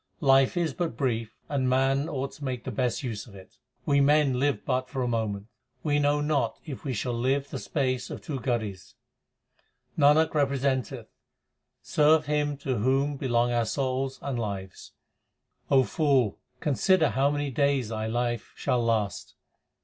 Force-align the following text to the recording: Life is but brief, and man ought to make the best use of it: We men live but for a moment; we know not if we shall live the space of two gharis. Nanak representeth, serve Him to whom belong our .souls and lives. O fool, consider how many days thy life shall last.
Life 0.21 0.57
is 0.57 0.73
but 0.73 0.97
brief, 0.97 1.35
and 1.47 1.69
man 1.69 2.09
ought 2.09 2.31
to 2.31 2.43
make 2.43 2.63
the 2.63 2.71
best 2.71 3.03
use 3.03 3.27
of 3.27 3.35
it: 3.35 3.59
We 3.85 4.01
men 4.01 4.39
live 4.39 4.65
but 4.65 4.89
for 4.89 5.03
a 5.03 5.07
moment; 5.07 5.45
we 5.83 5.99
know 5.99 6.21
not 6.21 6.59
if 6.65 6.83
we 6.83 6.91
shall 6.91 7.13
live 7.13 7.47
the 7.51 7.59
space 7.59 8.09
of 8.09 8.19
two 8.19 8.39
gharis. 8.39 8.95
Nanak 9.95 10.33
representeth, 10.33 11.05
serve 11.83 12.25
Him 12.25 12.57
to 12.57 12.79
whom 12.79 13.15
belong 13.15 13.51
our 13.51 13.63
.souls 13.63 14.17
and 14.23 14.39
lives. 14.39 14.93
O 15.69 15.83
fool, 15.83 16.39
consider 16.61 17.09
how 17.09 17.29
many 17.29 17.51
days 17.51 17.89
thy 17.89 18.07
life 18.07 18.53
shall 18.55 18.83
last. 18.83 19.35